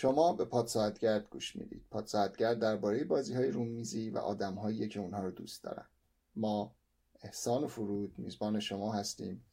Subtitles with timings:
[0.00, 1.86] شما به پاد ساعتگرد گوش می‌دید.
[1.90, 5.86] پاد ساعتگرد درباره بازی های رومیزی و آدم که اونها رو دوست دارن.
[6.36, 6.74] ما
[7.22, 9.44] احسان و فرود میزبان شما هستیم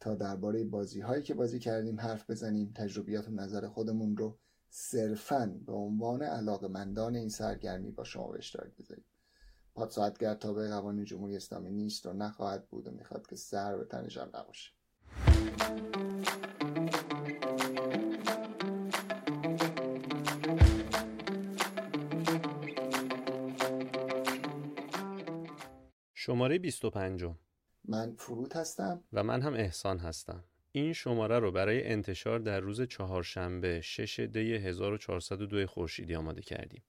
[0.00, 2.72] تا درباره بازی هایی که بازی کردیم حرف بزنیم.
[2.76, 4.38] تجربیات و نظر خودمون رو
[4.70, 9.04] صرفا به عنوان علاقمندان این سرگرمی با شما به اشتراک بذاریم.
[9.74, 13.84] پاد ساعتگرد تابع قوانین جمهوری اسلامی نیست و نخواهد بود و می‌خواد که سر به
[13.84, 14.70] تنش نباشه.
[26.28, 27.24] شماره 25
[27.84, 29.04] من فرود هستم.
[29.12, 30.44] و من هم احسان هستم.
[30.72, 36.82] این شماره رو برای انتشار در روز چهارشنبه 6 دی 1402 خورشیدی آماده کردیم.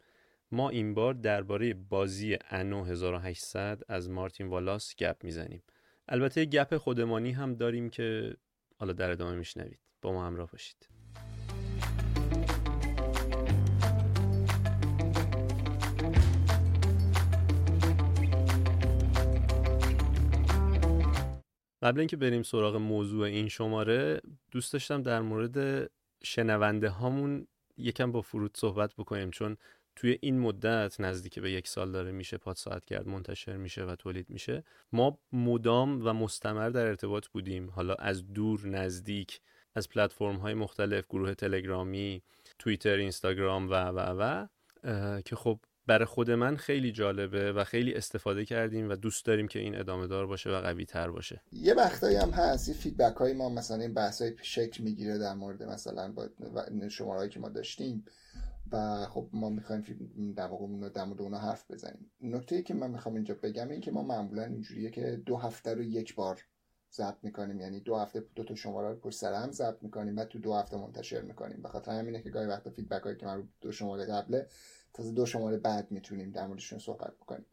[0.51, 5.63] ما این بار درباره بازی انو 1800 از مارتین والاس گپ می‌زنیم.
[6.07, 8.35] البته گپ خودمانی هم داریم که
[8.75, 9.79] حالا در ادامه میشنوید.
[10.01, 10.98] با ما همراه باشید.
[21.81, 25.89] قبل اینکه بریم سراغ موضوع این شماره دوست داشتم در مورد
[26.23, 29.57] شنونده هامون یکم با فرود صحبت بکنیم چون
[29.95, 33.95] توی این مدت نزدیک به یک سال داره میشه پاد ساعت کرد منتشر میشه و
[33.95, 34.63] تولید میشه.
[34.91, 37.69] ما مدام و مستمر در ارتباط بودیم.
[37.69, 39.41] حالا از دور نزدیک
[39.75, 42.21] از پلتفرم های مختلف گروه تلگرامی
[42.59, 44.47] توییتر اینستاگرام و و و
[45.21, 45.59] که خب
[45.89, 50.07] برای خود من خیلی جالبه و خیلی استفاده کردیم و دوست داریم که این ادامه
[50.07, 51.41] دار باشه و قوی تر باشه.
[51.51, 55.33] یه وقتایی هم هست این feedback های ما مثلا این بحث های شکل می‌گیره در
[55.33, 56.29] مورد مثلا با
[56.89, 58.05] شماره که ما داشتیم
[58.71, 59.83] و خب ما می‌خوایم
[60.35, 62.11] در واقع در مورد اونا حرف بزنیم.
[62.21, 65.83] نکته که من می‌خوام اینجا بگم این که ما معمولا اینجوریه که دو هفته رو
[65.83, 66.41] یک بار
[66.93, 67.61] ضبط می‌کنیم.
[67.61, 70.53] یعنی دو هفته دو تا شماره رو پشت سر هم ضبط می‌کنیم و تو دو
[70.53, 71.61] هفته منتشر می‌کنیم.
[71.61, 74.47] به خاطر همینه که گاهی وقتا feedback هایی که من رو دو شماره قبله
[74.93, 77.45] تازه دو شماره بعد می‌تونیم در موردشون صحبت بکنیم.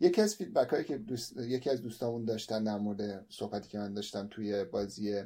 [0.00, 1.36] یکی از feedback هایی که دوست...
[1.36, 5.22] یکی از دوستامون داشتن در مورد صحبتی که من داشتم توی بازی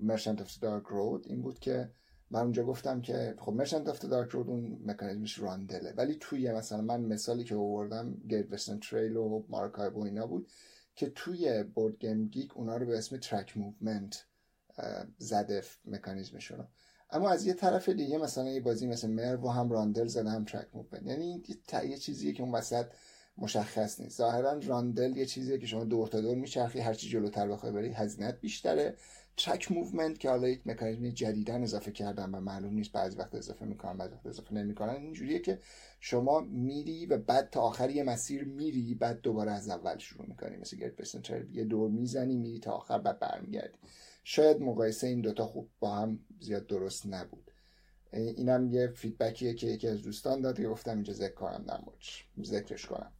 [0.00, 1.90] Merchants of Dark Road این بود که
[2.30, 6.52] من اونجا گفتم که خب Merchants of Dark Road اون مکانیزمش rondel ه ولی توی
[6.52, 10.48] مثلا من مثالی که آوردم Great Western Trail و Maracaibo و اینا بود
[10.94, 14.26] که توی BoardGameGeek اونا رو به اسم track movement
[15.18, 16.66] زده مکانیزمشون
[17.12, 20.68] اما از یه طرف دیگه مثلا یه بازی مثل Merv هم rondel زده هم track
[20.74, 21.42] movement یعنی این
[21.90, 22.86] یه چیزیه که اون وسط
[23.38, 24.18] مشخص نیست.
[24.18, 28.40] ظاهرا rondel یه چیزیه که شما دور تا دور میچرخی هرچی جلوتر بخوای بری هزینت
[28.40, 28.96] بیشتره.
[29.36, 33.64] track movement که حالا یک مکانیزم جدیدن اضافه کردن و معلوم نیست بعضی وقت اضافه
[33.64, 35.60] می‌کنن بعضی وقت اضافه نمی‌کنن اینجوریه که
[36.00, 40.56] شما میری و بعد تا آخر یه مسیر میری بعد دوباره از اول شروع می‌کنی.
[40.56, 40.94] مثل گرد
[41.52, 43.78] یه دور می‌زنی میری تا آخر بعد برمیگردی.
[44.24, 47.50] شاید مقایسه این دوتا خوب با هم زیاد درست نبود.
[48.12, 51.80] اینم یه فیدبکیه که یکی از دوستان داد که گفتم اینجا ذکر کنم در
[52.42, 53.12] ذکرش کنم.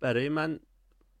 [0.00, 0.60] برای من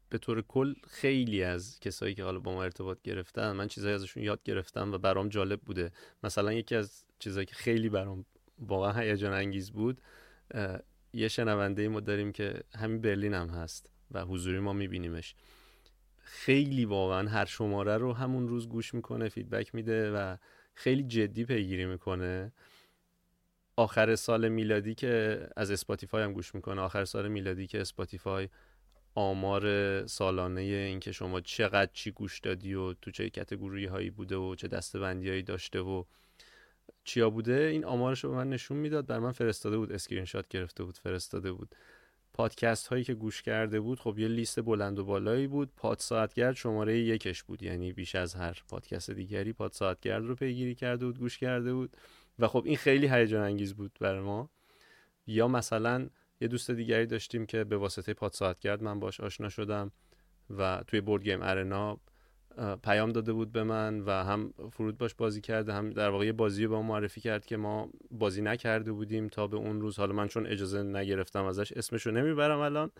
[0.08, 4.22] به طور کل خیلی از کسایی که حالا با ما ارتباط گرفتن من چیزایی ازشون
[4.22, 5.92] یاد گرفتم و برام جالب بوده.
[6.22, 8.24] مثلا یکی از چیزایی که خیلی برام
[8.58, 10.00] واقعا هیجان انگیز بود
[11.12, 15.34] یه شنونده ما داریم که همین برلین هم هست و حضوری ما میبینیمش.
[16.20, 20.36] خیلی واقعا هر شماره رو همون روز گوش می‌کنه فیدبک میده و
[20.74, 22.52] خیلی جدی پیگیری می‌کنه.
[23.76, 26.80] آخر سال میلادی که از Spotify هم گوش می‌کنه.
[26.80, 28.48] آخر سال میلادی که Spotify
[29.14, 34.54] آمار سالانه اینکه شما چقدر چی گوش دادی و تو چه category هایی بوده و
[34.54, 36.04] چه دسته هایی داشته و
[37.04, 39.06] چیا بوده این آمارش رو به من نشون می‌داد.
[39.06, 41.74] بر من فرستاده بود اسکرین شات گرفته بود فرستاده بود.
[42.32, 45.72] پادکست هایی که گوش کرده بود خب یه لیست بلند و بالایی بود.
[45.76, 47.62] پاد ساعتگرد شماره یکش بود.
[47.62, 51.96] یعنی بیش از هر پادکست دیگری پاد ساعتگرد رو پیگیری کرده بود گوش کرده بود.
[52.38, 54.50] و خب این خیلی هیجان انگیز بود برای ما.
[55.26, 56.08] یا مثلا
[56.40, 59.92] یه دوست دیگری داشتیم که به واسطه پاد ساعتگرد من باش آشنا شدم
[60.50, 62.00] و توی بورد گیم ارنا
[62.82, 66.66] پیام داده بود به من و هم فرود باش بازی کرده هم در واقع بازی
[66.66, 69.98] به ما معرفی کرد که ما بازی نکرده بودیم تا به اون روز.
[69.98, 72.90] حالا من چون اجازه نگرفتم ازش اسمش رو نمی‌برم الان.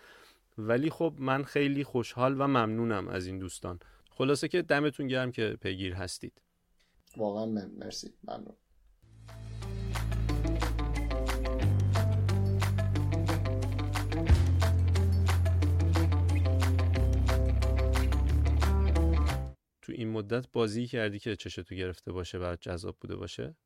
[0.58, 3.78] ولی خب من خیلی خوشحال و ممنونم از این دوستان.
[4.10, 6.32] خلاصه که دمتون گرم که پیگیر هستید.
[7.16, 7.46] واقعا
[7.78, 8.10] مرسی.
[8.25, 8.54] ممنون.
[19.90, 23.56] تو این مدت بازی کردی که چشتو گرفته باشه و جذاب بوده باشه؟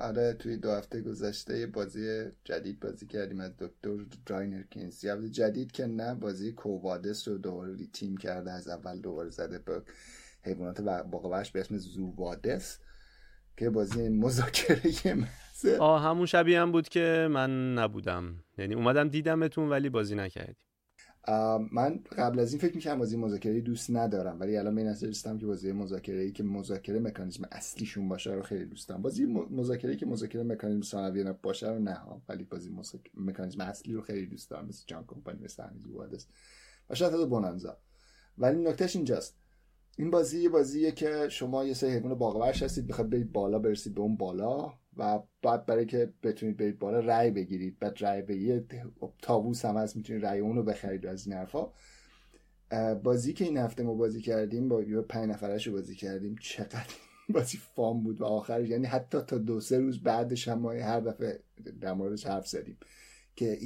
[0.00, 3.96] آره توی دو هفته گذشته یه بازی جدید بازی کردیم از دکتر
[4.26, 8.50] دراینر کینز یه جدید که نه بازی کووادس رو دوباره تیم کرده.
[8.50, 9.82] از اول دوباره زده به
[10.42, 12.78] حیوانات باقوش به اسم زووادس
[13.56, 18.44] که بازی مذاکره محض آه همون شبیه هم بود که من نبودم.
[18.58, 20.66] یعنی اومدم دیدمتون ولی بازی نکردی
[21.72, 25.46] من قبل از این فکر می‌کنم بازی مذاکره دوست ندارم ولی الان این رسیدم که
[25.46, 29.02] بازی مذاکره ای که مذاکره مکانیزم اصلیشون باشه رو خیلی دوست دارم.
[29.02, 32.70] بازی مذاکره ای که مذاکره مکانیزم ثانویه باشه رو نه ولی بازی
[33.14, 36.26] مکانیزم اصلی رو خیلی دوست دارم مثل جان کمپانی مثل همیزی وادس
[36.90, 37.76] و شاید حتی بونانزا.
[38.38, 39.36] ولی نکتهش اینجاست.
[39.98, 43.94] این بازی یه بازیه که شما یه سری حیوان باغورش هستید بخواد برید بالا برسید
[43.94, 44.72] به اون بالا.
[44.96, 47.78] و بعد برای که بتونید برید بالا رأی بگیرید.
[47.78, 48.64] بعد رأی به یه
[49.22, 51.72] تابوس هم هست می‌تونید رأی اون رو بخرید از این حرفا.
[53.02, 56.36] بازی که این هفته ما بازی کردیم با یه پنج نفرش رو بازی کردیم.
[56.40, 56.94] چقدر
[57.28, 61.00] بازی فام بود و آخرش یعنی حتی تا دو سه روز بعدش هم ما هر
[61.00, 61.40] دفعه
[61.80, 62.76] در موردش حرف زدیم
[63.36, 63.58] که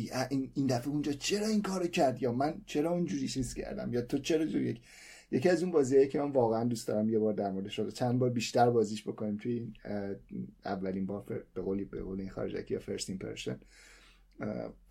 [0.55, 4.19] این دفعه اونجا چرا این کارو کرد؟ یا من چرا اونجوری چیز کردم؟ یا تو
[4.19, 4.81] چرا یک
[5.31, 8.19] یکی از اون بازیایی که من واقعا دوست دارم یه بار در موردش شده چند
[8.19, 9.73] بار بیشتر بازیش بکنیم توی
[10.65, 13.61] اولین بار به قولی به قول این خارجکی first impression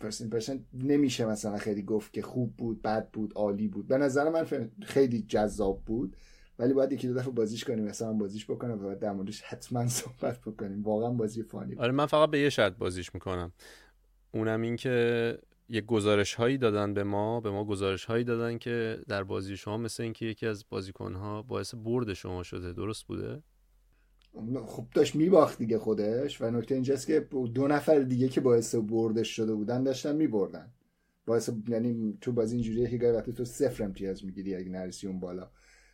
[0.00, 3.88] first impression نمیشه مثلا خیلی گفت که خوب بود بد بود عالی بود.
[3.88, 6.16] به نظر من خیلی جذاب بود.
[6.58, 9.88] ولی باید یکی دو دفعه بازیش کنیم مثلا بازیش بکنم و بعد در موردش حتما
[10.00, 10.82] صحبت بکنیم.
[10.82, 13.52] واقعا بازی fun ی آره من فقط به یه شرط بازیش می‌کنم.
[14.32, 15.38] اونم این که
[15.70, 19.76] یک گزارش هایی دادن به ما به ما گزارش هایی دادن که در بازی شما
[19.76, 22.72] مثل اینکه یکی از بازیکن ها باعث برد شما شده.
[22.72, 23.42] درست بوده؟
[24.66, 27.20] خب داشت میباخت دیگه خودش و نکته اینجاست که
[27.54, 30.72] دو نفر دیگه که باعث بردش شده بودن داشتن میبردن.
[31.26, 35.20] باعث یعنی تو بازی اینجوریه که گاهی وقتی تو صفر امتیاز می‌گیری اگه نرسی اون
[35.20, 35.50] بالا.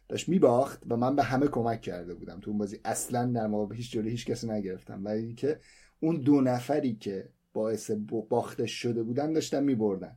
[0.09, 2.41] داشت میباخت و من به همه کمک کرده بودم.
[2.41, 5.05] تو اون بازی اصلا در مقابل هیچ جلوی هیچ کسی نگرفتم.
[5.05, 5.61] ولی که
[6.01, 7.91] اون دو نفری که باعث
[8.29, 10.17] باختش شده بودن داشتن میبردن.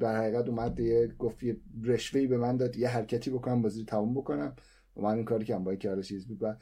[0.00, 4.14] در حقیقت اومد یه گفت یه رشوهی به من داد یه حرکتی بکنم بازی تموم
[4.14, 4.56] بکنم.
[4.96, 6.54] و من این کاری که باید کرده چیز بود و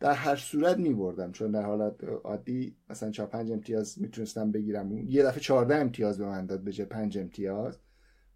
[0.00, 1.32] در هر صورت میبردم.
[1.32, 4.92] چون در حالت عادی مثلا چهار پنج امتیاز می‌تونستم بگیرم.
[4.92, 7.78] یه دفعه چهارده امتیاز به من داد به جای پنج امتیاز.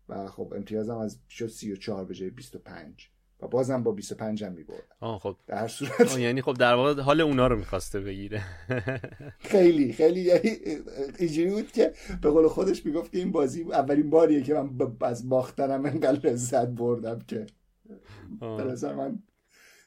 [0.09, 2.57] و خب امتیازم از شد سی و چهار به جای بیست
[3.43, 5.37] و بازم با 25 هم می‌برد آه خب.
[5.47, 8.43] در صورت یعنی خب در واقع حال اونا رو می‌خواسته بگیره.
[9.39, 10.51] خیلی خیلی یعنی
[11.19, 11.93] اینجوری بود که
[12.23, 16.69] به قول خودش می‌گفت که این بازی اولین باریه که من از باختنم انقدر لذت
[16.69, 17.47] بردم که.
[18.41, 19.19] به من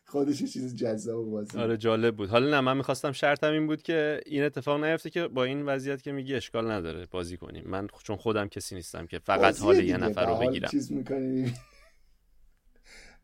[0.05, 1.57] خودش چیز جذاب بازی.
[1.57, 2.29] آره جالب بود.
[2.29, 6.01] حالا نه من می‌خواستم شرطم این بود که این اتفاق نیفته که با این وضعیت
[6.01, 7.63] که میگی اشکال نداره بازی کنیم.
[7.67, 10.69] من چون خودم کسی نیستم که فقط حال یه نفر رو بگیرم.
[10.69, 11.53] چیز می‌کنی.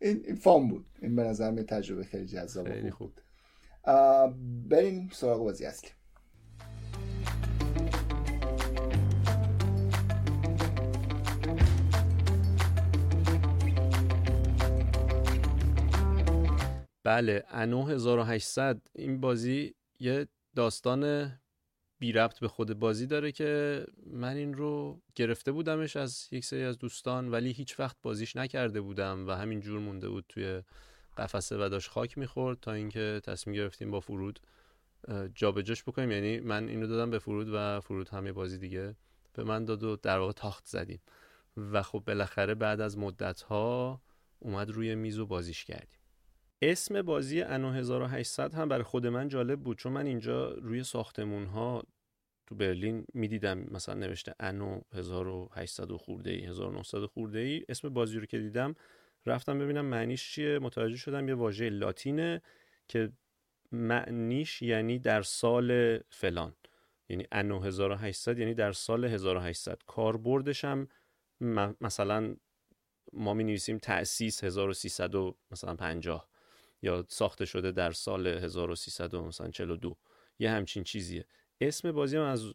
[0.02, 0.86] این فام بود.
[1.02, 3.12] این به نظر می تجربه خیلی جذاب خیلی خوب.
[4.70, 5.90] بریم سراغ بازی اصلی.
[17.04, 21.32] بله انو 1800 این بازی یه داستان
[22.00, 26.64] بی ربط به خود بازی داره که من این رو گرفته بودمش از یک سری
[26.64, 30.62] از دوستان ولی هیچ وقت بازیش نکرده بودم و همین جور مونده بود توی
[31.18, 34.40] قفسه و داشت خاک می‌خورد تا اینکه تصمیم گرفتیم با فرود
[35.36, 36.12] جابجاش بکنیم.
[36.12, 38.96] یعنی من اینو دادم به فرود و فرود همه بازی دیگه
[39.34, 41.02] به من داد و در واقع تاخت زدیم.
[41.58, 44.02] و خب بالاخره بعد از مدت ها
[44.40, 46.00] اومد روی میز و بازیش کردیم.
[46.62, 51.46] اسم بازی انو 1800 هم برای خود من جالب بود چون من اینجا روی ساختمون
[51.46, 51.84] ها
[52.48, 58.26] تو برلین می‌دیدم مثلا نوشته انو 1800 خورده ای 1900 خورده ای اسم بازی رو
[58.26, 58.76] که دیدم
[59.26, 60.60] رفتم ببینم معنیش چیه.
[60.60, 62.42] متوجه شدم یه واژه لاتینه
[62.88, 63.12] که
[63.72, 66.56] معنیش یعنی در سال فلان.
[67.10, 70.88] یعنی انو 1800 یعنی در سال 1800 کاربردش هم
[71.82, 72.36] مثلا
[73.14, 75.16] ما می نویسیم تأسیس 1300
[75.52, 76.28] مثلا 50
[76.82, 79.98] یا ساخته شده در سال 1342
[80.40, 81.26] یه همچین چیزیه.
[81.62, 82.54] اسم بازی هم از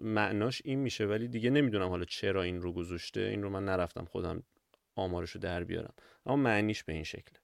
[0.00, 3.20] معناش این میشه ولی دیگه نمی‌دونم حالا چرا این رو گذاشته.
[3.20, 4.42] این رو من نرفتم خودم
[4.94, 5.94] آمارشو در بیارم.
[6.26, 7.38] اما معنیش به این شکله.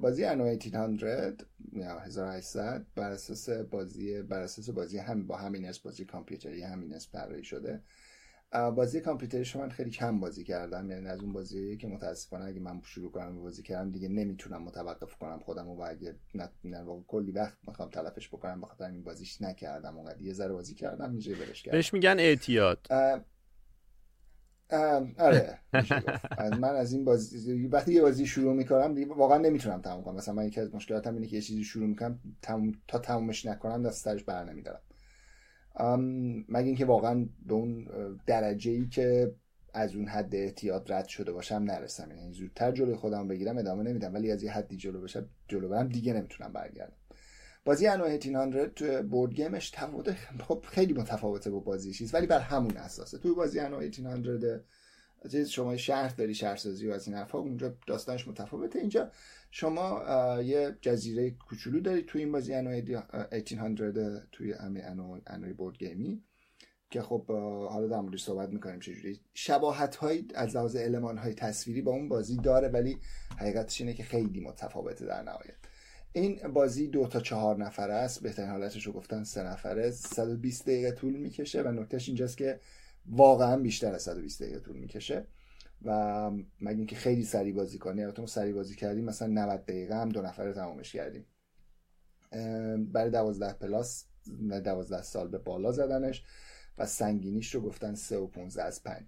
[0.00, 1.40] بازی انو 1800
[1.72, 6.94] یا 1800 بر اساس بازی بر اساس بازی هم با همین اسم بازی کامپیوتری همین
[6.94, 7.82] اسم طراحی شده.
[8.50, 10.90] بازی کامپیوتری شما من خیلی کم بازی کردم.
[10.90, 15.14] یعنی از اون بازی که متاسفانه اگه من شروع کنم بازی کردم دیگه نمی‌تونم متوقف
[15.14, 16.16] کنم خودم و اگه
[16.64, 19.96] نه کلی وقت می‌خوام تلفش بکنم بخاطر این بازیش نکردم.
[19.96, 21.78] اونقدر یه ذره بازی کردم اینجا برش کردم.
[21.78, 22.86] بهش میگن اعتیاد.
[25.18, 25.58] آره
[26.60, 30.14] من از این بازی وقتی یه بازی شروع می‌کنم دیگه واقعا نمی‌تونم تموم کنم.
[30.14, 32.20] مثلا من یکی از مشکلاتم اینه که یه چیزی شروع می‌کنم
[32.88, 34.80] تا تمومش نکنم دست سرش بر نمیدارم.
[36.48, 37.88] مگه اینکه واقعا به اون
[38.26, 39.34] درجه ای که
[39.74, 42.10] از اون حد احتیاط رد شده باشم نرسم.
[42.10, 44.14] یعنی زودتر جلوی خودم بگیرم ادامه نمیدم.
[44.14, 46.96] ولی از یه حدی جلو بشم جلو برم دیگه نمی‌تونم برگردم.
[47.64, 50.10] بازی Anno 1800 تو board game ش تفاوت
[50.48, 53.18] خب خیلی متفاوته با بازی چیز ولی بر همون اساسه.
[53.18, 54.60] توی بازی Anno 1800 چیز
[55.48, 58.78] شما شهر داری شهرسازی و از این حرفا اونجا داستانش متفاوته.
[58.78, 59.10] اینجا
[59.50, 60.02] شما
[60.42, 65.78] یه جزیره کوچولو دارید توی این بازی Anno 1800 توی همین Anno Anno ی board
[65.78, 66.22] game ی
[66.90, 67.30] که خب
[67.68, 69.20] حالا در موردش صحبت می‌کنیم چجوری.
[69.34, 72.98] شباهت های از لحاظ المان های تصویری با اون بازی داره ولی
[73.38, 75.56] حقیقتش اینه که خیلی متفاوته در نهایت.
[76.12, 78.22] این بازی دو تا چهار نفره است.
[78.22, 79.90] بهترین حالتش رو گفتن سه نفره.
[79.90, 82.60] 120 دقیقه طول می‌کشه و نکتهش اینجاست که
[83.08, 85.26] واقعا بیشتر از 120 دقیقه طول می‌کشه.
[85.84, 89.96] و مگه اینکه خیلی سری بازی کنی البته ما سری بازی کردیم مثلا 90 دقیقه
[89.96, 91.26] هم دو نفره تمامش کردیم.
[92.92, 94.04] برای 12 پلاس
[94.64, 96.24] 12 سال به بالا زدنش
[96.78, 99.06] و سنگینیش رو گفتن 3 و 15 از 5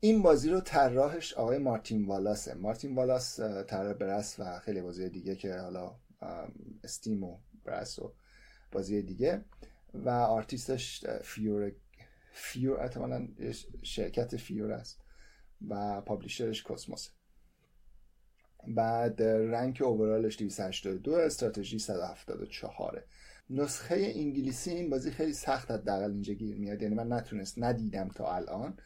[0.00, 2.54] این بازی رو طراحش آقای مارتین والاسه.
[2.54, 5.94] مارتین والاس طراح Brass و خیلی بازی دیگه که حالا
[6.84, 8.12] Steam و Brass و
[8.72, 9.44] بازی دیگه.
[9.94, 11.72] و آرتیستش Fiore
[12.38, 13.28] Fiore احتمالا
[13.82, 15.00] شرکت Fiore است
[15.68, 17.08] و publisher ش Kosmos
[18.66, 23.04] بعد rank overall ش 282 استراتژی 174
[23.50, 26.82] نسخه انگلیسی این بازی خیلی سخت حداقل اینجا گیر میاد.
[26.82, 28.78] یعنی من نتونست ندیدم تا الان.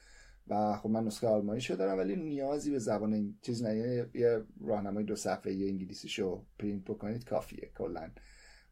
[0.48, 4.44] و خب من نسخه آلمانی شو دارم ولی نیازی به زبان این چیز نه یه
[4.60, 8.10] راهنمای دو صفحه یه انگلیسی شو پرینت بکنید کافیه کلا.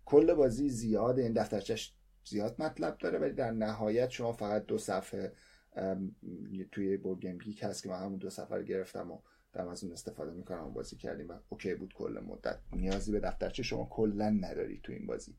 [0.05, 1.23] کل بازی زیاده.
[1.23, 1.95] این دفترچش
[2.31, 5.33] زیاد مطلب داره ولی در نهایت شما فقط دو صفحه
[6.73, 9.19] توی BoardGameGeek هست که من همون دو صفحه رو گرفتم و
[9.53, 12.59] در از اون استفاده می‌کنم و بازی کردیم و OK بود کل مدت.
[12.73, 15.37] نیازی به دفترچه شما کلا نداری تو این بازی.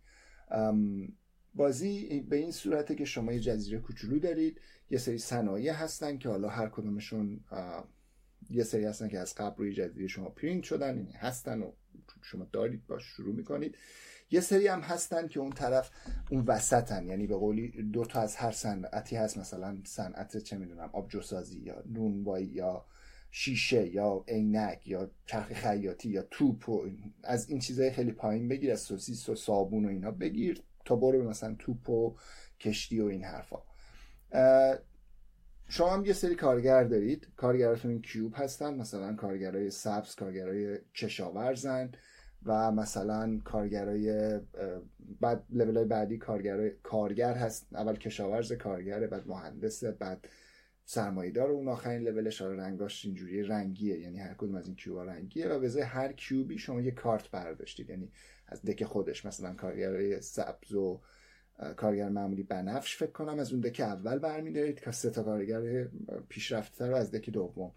[1.54, 6.30] بازی به این صورته که شما یه جزیره کوچولو دارید یه سری صنایع هستن که
[6.30, 7.40] حالا هر کدومشون
[8.50, 11.72] یه سری هستن که از قبل روی جزیره شما پرینت شدن یعنی هستن و
[12.22, 13.78] شما دارید باش شروع می‌کنید.
[14.32, 15.92] یه سری هم هستن که اون طرف
[16.32, 17.08] اون وسطن.
[17.08, 19.38] یعنی به قولی دو تا از هر صنعتی هست.
[19.38, 22.86] مثلا صنعت چه می‌دونم آبجوسازی یا نونوایی یا
[23.32, 26.90] شیشه یا عینک یا چرخ خیاطی یا توپ و
[27.24, 31.18] از این چیزهای خیلی پایین بگیر از سوسیس و صابون و اینا بگیر تا برو
[31.18, 32.16] به مثلا توپ و
[32.60, 33.58] کشتی و این حرفا.
[35.68, 37.28] شما هم یه سری کارگر دارید.
[37.36, 38.74] کارگراتون کیوب هستن.
[38.76, 41.92] مثلا کارگرای سبز کارگرای کشاورزن.
[42.46, 44.40] و مثلا کارگرای
[45.22, 47.68] بعد لول های بعدی کارگر کارگر هست.
[47.76, 50.28] اول کشاورز کارگره بعد مهندسه بعد
[50.86, 51.50] سرمایه‌دار.
[51.50, 54.00] اون آخرین لولش حالا رنگاش اینجوری رنگیه.
[54.00, 57.90] یعنی هر کدوم از این کیوبا رنگیه و به هر کیوبی شما یه کارت برداشتید.
[57.90, 58.12] یعنی
[58.48, 61.02] از دک خودش مثلا کارگرای سبز و
[61.76, 65.88] کارگر معمولی بنفش فکر کنم از اون دک اول برمیدارید که سه تا کارگر
[66.30, 67.72] پیشرفته رو از دک دوم.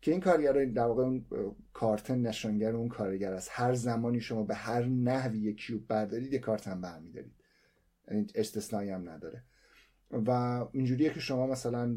[0.00, 1.26] که این کارگر در واقع اون
[1.72, 3.48] کارت نشانگر اون کارگر است.
[3.52, 7.34] هر زمانی شما به هر نحوی یک کیوب بردارید یه کارت هم برمیدارید.
[8.10, 9.44] یعنی استثنایی هم نداره.
[10.10, 10.30] و
[10.72, 11.96] اینجوریه که شما مثلا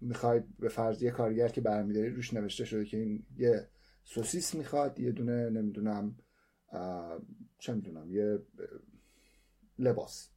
[0.00, 3.68] می‌خواید به فرض یه کارگر که برمیدارید روش نوشته شده که این یه
[4.04, 6.16] سوسیس می‌خواد یه دونه نمی‌دونم
[7.58, 8.38] چه می‌دونم یه
[9.78, 10.30] لباس.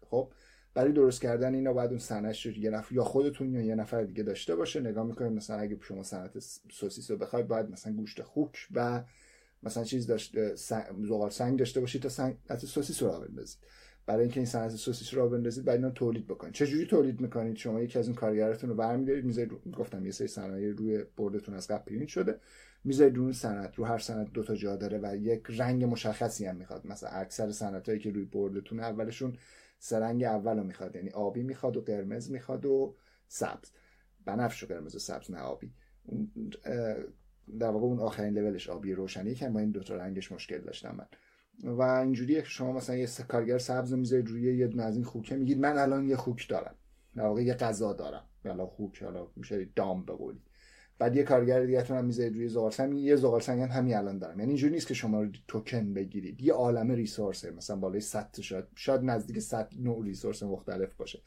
[0.00, 0.32] خب؟
[0.76, 4.02] برای درست کردن اینا باید اون صنعتش رو یه نفر یا خودتون یا یه نفر
[4.02, 4.80] دیگه داشته باشه.
[4.80, 6.38] نگاه می‌کنید مثلا اگه شما صنعت
[6.72, 9.02] سوسیس رو بخواید باید مثلا گوشت خوک و
[9.62, 10.54] مثلا چیز داشته
[11.02, 13.58] زغال سنگ داشته باشید تا صنعت سوسیس رو بندازید.
[14.06, 16.54] برای اینکه این صنعت سوسیس رو بندازید باید اینا تولید بکنید.
[16.54, 20.28] چه جوری تولید می‌کنید؟ شما یکی از اون کارگراتون رو برمیدارید می‌ذارید گفتم یه سری
[20.28, 22.40] صنایع روی board تون از قبل پرینت شده.
[22.84, 26.56] می‌ذارید رو صنعت رو هر صنعت دو تا جا داره و یک رنگ مشخصی هم
[26.56, 26.86] می‌خواد.
[26.86, 29.36] مثلا اکثر صنعتایی که روی بردتون اولشون
[29.78, 30.96] سرنگ اول رو می‌خواد.
[30.96, 32.96] یعنی آبی می‌خواد و قرمز می‌خواد و
[33.28, 33.70] سبز.
[34.24, 35.72] بنفش و قرمز و سبز نه آبی.
[37.58, 41.06] در واقع اون آخرین لولش آبی روشنی که با این دوتا رنگش مشکل داشتم من.
[41.72, 45.04] و اینجوریه که شما مثلا یه کارگر سبز رو می‌ذارید روی یه دونه از این
[45.04, 46.74] خوکه میگید من الان یه خوک دارم.
[47.16, 48.28] در واقع یه غذا دارم.
[48.44, 50.42] حالا خوک حالا میشه دام بقولی
[50.98, 54.18] بعد یه کارگر دیگه هم می‌ذارید روی زغال سنگ یه زغال سنگ هم همین الان
[54.18, 54.38] دارم.
[54.38, 56.40] یعنی اینجوری نیست که شما رو توکن بگیرید.
[56.42, 61.22] یه عالمه ریسورسه مثلا بالای 100 شاید شاید نزدیک 100 نوع ریسورس مختلف باشه.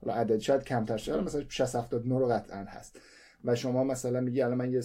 [0.00, 3.00] حالا عدد شاید کمتر شده مثلا 60 70 نوع رو قطعا هست.
[3.44, 4.80] و شما مثلا میگی الان من یه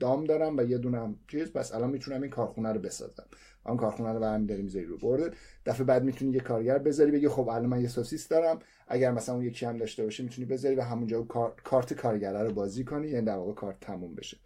[0.00, 3.24] دام دارم و یه دونم چیز پس الان می‌تونم این کارخونه رو بسازم.
[3.66, 5.30] اون کارخونه رو برمی‌داری می‌ذاری رو برده
[5.66, 8.58] دفعه بعد می‌تونی یه کارگر بذاری بگی خب الان من یه سوسیس دارم.
[8.88, 11.22] اگر مثلا اون یکی هم داشته باشی می‌تونی بذاری و همونجا
[11.64, 13.08] کارت کارگره رو بازی کنی.
[13.08, 14.36] یعنی در واقع کارت تموم بشه.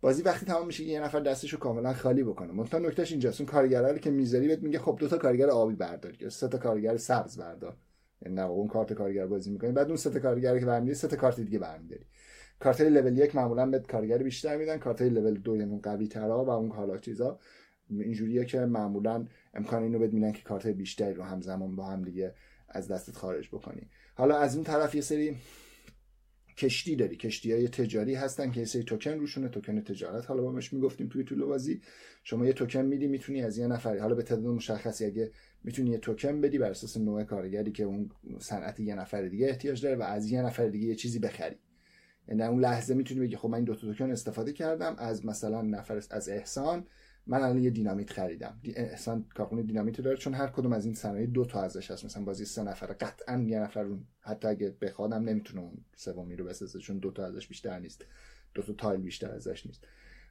[0.00, 2.52] بازی وقتی تمام میشه یه نفر دستش رو کاملا خالی بکنه.
[2.52, 3.40] مثلا نکتهش اینجاست.
[3.40, 6.22] اون کارگره رو که می‌ذاری بهت میگه خب دو تا کارگر آبی بردار.
[6.22, 7.76] یا سه تا کارگر سبز بردار.
[8.22, 9.72] یعنی اون کارت کارگر بازی می‌کنی.
[9.72, 12.04] بعد اون سه تا کارگر که برمیداری سه تا کارت دیگه برمیداری.
[12.60, 14.78] کارت لول یک معمولا به کارگر بیشتر میدن.
[14.78, 17.38] کارت لول دو یعنی قوی ترا و اون حالا چیزا.
[17.90, 22.34] اینجوریه که معمولا امکان اینو بهت میدن که کارت بیشتری رو همزمان با هم دیگه
[22.68, 23.88] از دستت خارج بکنی.
[24.14, 25.36] حالا از اون طرف یه سری
[26.56, 27.16] کشتی داری.
[27.16, 29.48] کشتی های تجاری هستن که یه سری توکن روشونه.
[29.48, 30.26] توکن تجارت.
[30.26, 31.80] حالا با مش می‌گفتیم توی طول بازی.
[32.24, 33.98] شما یه توکن میدی می‌تونی از یه نفر.
[33.98, 35.30] حالا به تعداد مشخصی اگه
[35.64, 39.82] می‌تونی یه توکن بدی بر اساس نوع کارگری که اون صنعت یه نفر دیگه احتیاج
[39.82, 41.56] داره و از یه نفر دیگه یه چیزی بخری.
[42.28, 44.96] یعنی اون لحظه می‌تونی بگی خب من این دو توکن استفاده کردم.
[44.98, 46.86] از مثلا نفر از احسان
[47.28, 48.60] من الان یه دینامیت خریدم.
[48.64, 52.04] احسان کارخونه دینامیت داره چون هر کدوم از این صنایع دو تا ازش هست.
[52.04, 56.44] مثلا بازی سه نفره قطعا یه نفر اون حتی اگه بخوادم نمی‌تونه اون سومی رو
[56.44, 58.04] بسازه چون دو تا ازش بیشتر نیست.
[58.54, 59.84] دو تا تایل بیشتر ازش نیست.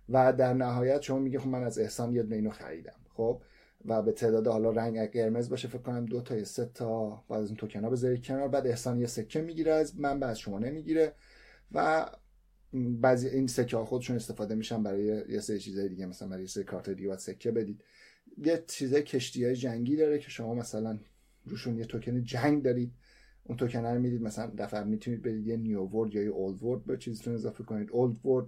[0.10, 3.00] و در نهایت شما میگه خب من از احسان یه اینو خریدم.
[3.10, 3.42] خب؟
[3.86, 7.42] و به تعداد حالا رنگ قرمز باشه فکر کنم دو تا یا سه تا بعد
[7.42, 8.48] از اون توکن ها بذاری کنار.
[8.48, 11.14] بعد احسان یه سکه می‌گیره از من از شما نمی‌گیره.
[11.72, 12.06] و
[12.74, 16.48] بعضی این سکه ها خودشون استفاده میشن برای یه سری چیزای دیگه مثلا برای یه
[16.48, 17.84] سری کارت دیگه باید سکه بدید.
[18.38, 21.00] یه چیزای کشتی های جنگی داره که شما مثلا
[21.46, 22.94] روشون یه توکن جنگ دارید
[23.44, 26.86] اون توکن رو می‌دید مثلا دفعه می‌تونید برید یه نیو ورد یا یه اولد ورد
[26.86, 27.92] به چیزتون اضافه کنید.
[27.92, 28.48] اولد ورد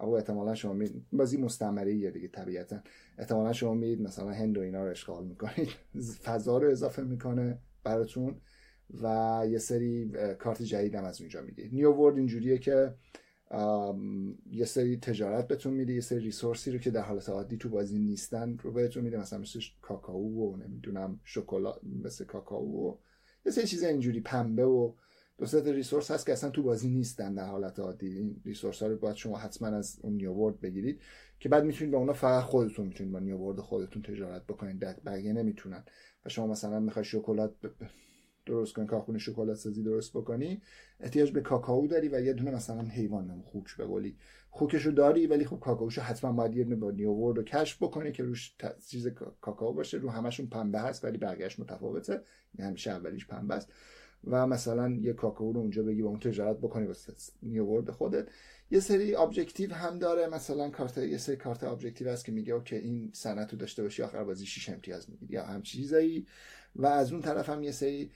[0.00, 2.80] او احتمالا شما می بازی مستمره یه دیگه طبیعتا.
[3.18, 5.68] احتمالا شما میید مثلا هند و اینا رو اشغال می‌کنید.
[6.24, 8.40] فضا رو اضافه می‌کنه براتون
[9.02, 11.74] و یه سری کارت جدید هم از اونجا می‌گیرید.
[11.74, 12.94] نیو ورد اینجوریه که
[14.50, 17.98] یه سری تجارت بهتون میده یه سری ریسورسی رو که در حالت عادی تو بازی
[17.98, 22.94] نیستن رو بهتون میده مثلا مثل کاکائو و نمی‌دونم شکلات مثل کاکائو و
[23.46, 24.92] یه سری چیز اینجوری پنبه و
[25.38, 28.18] دو ریسورس هست که اصلا تو بازی نیستن در حالت عادی.
[28.18, 31.00] این ریسورس ها رو باید شما حتما از اون نیوورد بگیرید
[31.40, 34.78] که بعد می‌تونید با اونا فقط خودتون می‌تونید با نیوورد خودتون تجارت بکنید.
[34.78, 35.84] بقیه نمی‌تونن.
[36.26, 37.54] و شما مثلا می‌خوای شکلات
[38.46, 40.62] درست کنی کارخونه شکلات سازی درست بکنی
[41.00, 44.16] احتیاج به کاکائو داری و یه دونه مثلا حیوان خوک به قولی.
[44.50, 48.12] خوکشو داری ولی خب کاکائوشو حتما باید یه دونه با New World رو کشف بکنی
[48.12, 48.54] که روش
[48.88, 49.08] چیز
[49.40, 49.98] کاکائو باشه.
[49.98, 52.12] رو همشون پنبه هست ولی بقیه‌اش متفاوته.
[52.58, 53.72] یعنی همیشه اولیش پنبه است.
[54.24, 58.28] و مثلا یه کاکائو رو اونجا بگی با اون تجارت بکنی واسه New World خودت.
[58.70, 60.26] یه سری objective هم داره.
[60.26, 64.24] مثلا کارت یه سری کارت objective هست که میگه OK این صنعت داشته باشی آخر
[64.24, 66.26] بازی 6 امتیاز می‌گیری یا همچین چیزایی.
[66.76, 68.10] و از اون طرف هم یه سری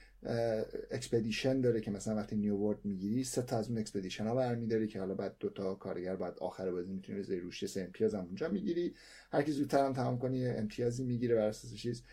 [0.91, 4.87] expedition داره که مثلا وقتی New World می‌گیری سه تا از اون expedition ها برمیداری
[4.87, 8.25] که حالا بعد دو تا کارگر بعد آخر بازی می‌تونی بذاری روش سه امتیاز هم
[8.25, 8.93] اونجا می‌گیری.
[9.31, 12.03] هر کی زودتر هم تمام کنی امتیازی می‌گیره بر اساس چیز.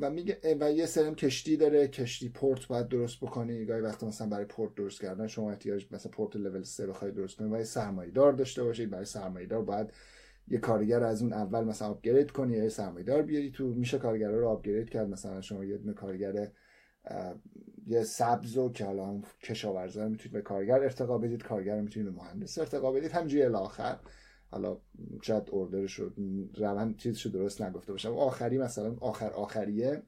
[0.00, 3.64] و میگه و یه سری هم کشتی داره کشتی پورت باید درست بکنی.
[3.64, 7.36] گاهی وقتا مثلا برای پورت درست کردن شما احتیاج مثلا port level 3 بخوای درست
[7.36, 9.92] کنی یه سرمایه دار داشته باشید برای سرمایه دار باید
[10.48, 13.66] یه کارگر از اون اول مثلا آپگرید کنی یا سرمایه دار بیاری تو.
[13.66, 15.08] میشه کارگر رو آپگرید کرد.
[15.08, 16.48] مثلا شما یه کارگر
[17.86, 22.58] یه سبزو که حالا هم کشاورزا می‌تونید به کارگر ارتقا بدید کارگر می‌تونید به مهندس
[22.58, 23.10] ارتقا بدید.
[23.10, 23.98] همجوری الاخر
[24.50, 24.78] حالا
[25.22, 26.10] شاید اوردرش رو
[26.54, 28.14] روند چیزشو درست نگفته باشم.
[28.14, 30.02] آخری مثلا آخر آخریه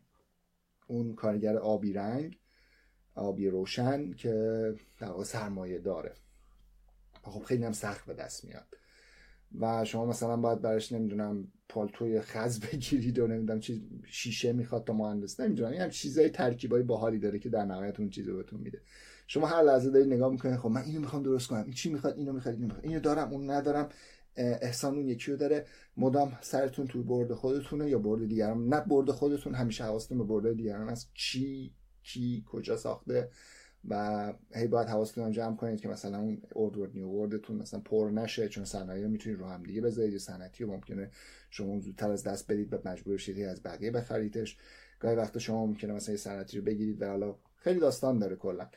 [0.87, 2.39] اون کارگر آبی رنگ
[3.15, 6.15] آبی روشن که در سرمایه داره.
[7.23, 8.67] خب خیلی هم سخت به دست میاد.
[9.61, 14.93] و شما مثلا باید برش نمی‌دونم پالتوی خز بگیرید و نمی‌دونم چیز شیشه می‌خواد تا
[14.93, 15.41] مهندس.
[15.41, 18.81] نمی‌دونم این هم چیزای ترکیبای باحالی داره که در نهایت اون چیزو بهتون میده.
[19.27, 21.65] شما هر لحظه دارید نگاه می‌کنید خب من اینو می‌خوام درست کنم.
[21.65, 22.85] این چی می‌خواد؟ اینو می‌خواد اینو می‌خواد.
[22.85, 23.89] اینو دارم اون ندارم.
[24.37, 25.67] احسان اون یکی رو داره.
[25.97, 30.57] مدام سرتون توی برد خودتونه یا برد دیگران؟ نه برد خودتون همیشه حواستون به برد
[30.57, 33.31] دیگران از چی کی کجا ساخته؟
[33.89, 37.57] و هی باید حواستون هم جمع کنید که مثلا اون Old World New World تون
[37.57, 41.11] مثلا پر نشه چون صنایع می‌تونید رو هم دیگه بذارید صنعتی و ممکنه
[41.51, 44.57] شما زودتر از دست بدید و مجبور بشید از بقیه بخریدش.
[45.01, 48.69] گاهی وقت شما ممکنه مثلا یه صنعتی رو بگیرید و حالا خیلی داستان داره کلا.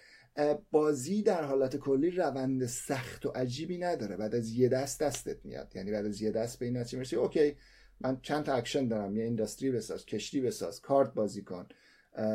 [0.72, 4.18] بازی در حالت کلی روند سخت و عجیبی نداره.
[4.18, 5.76] بعد از یه دست دستت میاد.
[5.76, 7.56] یعنی بعد از یه دست به این نتیجه OK
[8.02, 9.18] من چند تا اکشن دارم.
[9.18, 11.68] یه industry بساز کشتی بساز کارت بازی کن.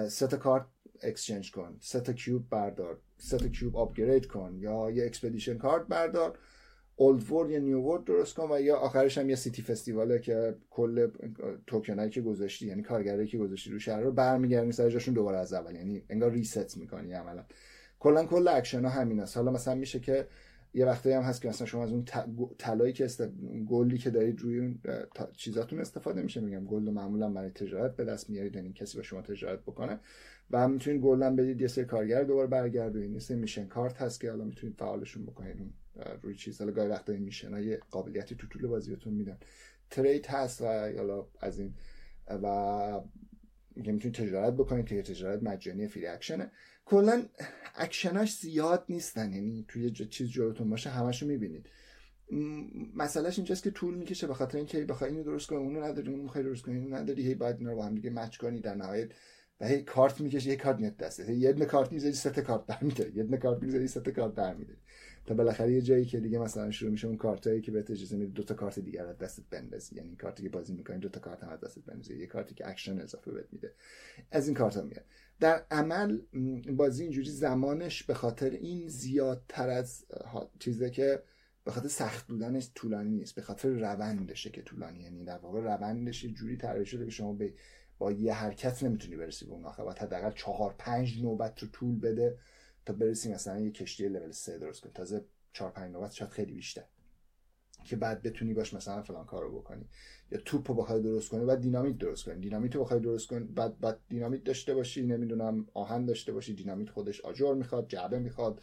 [0.08, 0.66] سه تا کارت
[1.02, 5.86] exchange کن سه تا cube بردار سه تا cube upgrade کن یا یه expedition کارت
[5.86, 6.38] بردار
[6.96, 10.18] Old World یا New World درست کن و یا آخرش هم یه city festival ه
[10.18, 11.10] که کل
[11.66, 15.52] توکنایی که گذاشتی یعنی کارگرایی که گذاشتی رو شهر رو برمیگردی سر جاشون دوباره از
[15.52, 17.44] اول یعنی انگار reset می‌کنی عملا.
[17.98, 20.26] کلا کل اکشن ها همین است حالا مثلا میشه که
[20.74, 22.04] یه وقتی هم هست که مثلا شما از اون
[22.58, 23.22] طلایی که است...
[23.68, 24.80] gold ی که دارید روی اون
[25.36, 26.40] چیزاتون استفاده میشه.
[26.40, 30.00] میگم gold معمولا برای تجارت به دست میارید یعنی کسی با شما تجارت بکنه.
[30.50, 33.12] و هم می‌تونید gold بدید یه سری کارگر دوباره برگردونید.
[33.12, 35.60] یه سری mission کارت هست که حالا می‌تونید فعالشون بکنید.
[35.60, 35.72] اون
[36.22, 36.58] روی چیز.
[36.58, 39.38] حالا گاهی وقتا این mission یه قابلیتی تو طول بازی بهتون میدن.
[39.90, 40.64] trade هست و
[40.96, 41.74] حالا از این
[42.28, 43.00] و
[43.76, 46.50] می‌تونید تجارت بکنید که تجارت مجانی free action ه.
[46.84, 47.22] کلا
[47.74, 49.32] اکشناش زیاد نیستن.
[49.32, 51.68] یعنی توی چیز جلوتون باشه همشو می‌بینید.
[52.94, 56.22] مسئلهش اینجاست که طول می‌کشه به خاطر اینکه بخوای اینو درست کنی اونو نداری اونو
[56.22, 58.74] می‌خوای درست کنی اونو نداری هی باید اینا رو با هم دیگه match کنی در
[58.74, 59.08] نهایت.
[59.60, 62.66] و هی کارت می‌کشی یه کارت میاد دستت یه دونه کارت می‌ذاری سه تا کارت
[62.66, 64.76] در میده یه دونه کارت می‌ذاری سه تا کارت در میده
[65.26, 68.32] تا بالاخره یه جایی که دیگه مثلا شروع میشه اون کارتایی که بهت اجازه میده
[68.32, 69.96] دو تا کارت دیگه از دستت بندازی.
[69.96, 72.18] یعنی کارتی که بازی می‌کنی دو تا کارت هم از دستت بندازی.
[72.18, 73.72] یه کارتی که اکشن اضافه بهت میده.
[74.30, 75.04] از این کارت میاد.
[75.40, 76.20] در عمل
[76.76, 80.04] بازی اینجوری زمانش به خاطر این زیادتر از
[80.58, 81.22] چیزی که
[81.64, 83.34] به خاطر سخت بودنش طولانی نیست.
[83.34, 85.00] به خاطر روندشه که طولانی.
[85.00, 87.54] یعنی در واقع روندش جوری طراحی شده که شما به
[87.98, 89.84] با یه حرکت نمی‌تونی برسی به اون آخر.
[89.84, 92.38] باید حداقل چهار پنج نوبت رو طول بده.
[92.86, 96.52] تا برسی مثلا یه کشتی لول سه درست کنی تازه چهار پنج نوبت شاید خیلی
[96.52, 96.84] بیشتر.
[97.84, 99.88] که بعد بتونی باش مثلا فلان کارو بکنی.
[100.30, 102.40] یا توپ رو بخوای درست کنی بعد دینامیت درست کنی.
[102.40, 106.90] دینامیت رو بخوای درست کنی بعد بعد دینامیت داشته باشی نمی‌دونم آهن داشته باشی دینامیت
[106.90, 108.62] خودش آجر می‌خواد جعبه می‌خواد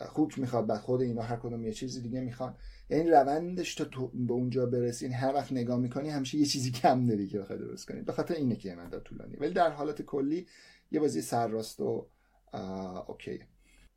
[0.00, 2.56] خوک می‌خواد بعد خود اینا هر کدوم یه چیزی دیگه می‌خوان.
[2.90, 6.70] یعنی روندش تا تو به اونجا برسی یعنی هر وقت نگاه می‌کنی همیشه یه چیزی
[6.70, 8.02] کم داری که بخوای درست کنی.
[8.02, 10.46] به خاطر اینه که من طولانی ولی در حالت کلی
[10.90, 12.06] یه بازی سرراست و
[13.08, 13.40] OK.